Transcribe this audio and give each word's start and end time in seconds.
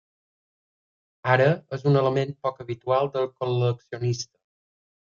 Ara 1.33 1.47
és 1.77 1.87
un 1.93 2.01
element 2.03 2.33
poc 2.49 2.59
habitual 2.65 3.15
del 3.19 3.31
col·leccionista. 3.39 4.35